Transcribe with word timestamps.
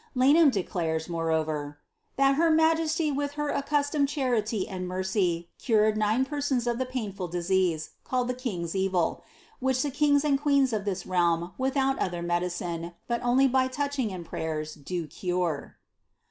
Laneham 0.15 0.49
declares^ 0.49 1.07
moreover, 1.07 1.77
^ 2.13 2.15
that 2.15 2.33
her 2.33 2.49
majesty, 2.49 3.11
with 3.11 3.33
her 3.33 3.49
accustomed 3.49 4.09
charity 4.09 4.67
and 4.67 4.87
mercy, 4.87 5.49
cued 5.59 5.95
nine 5.95 6.25
persons 6.25 6.65
of 6.65 6.79
the 6.79 6.87
painful 6.87 7.27
disease 7.27 7.91
called 8.03 8.27
the 8.27 8.33
^ 8.33 8.35
king^s 8.61 8.73
evil;' 8.73 9.23
which 9.59 9.83
the 9.83 9.91
kings 9.91 10.25
and 10.25 10.41
qaeens 10.41 10.73
of 10.73 10.85
this 10.85 11.05
realm 11.05 11.53
without 11.55 11.99
other 11.99 12.23
medicine, 12.23 12.93
but 13.07 13.21
only 13.21 13.47
by 13.47 13.67
touching 13.67 14.11
and 14.11 14.25
prayers, 14.25 14.73
do 14.73 15.05
cure.'' 15.05 15.75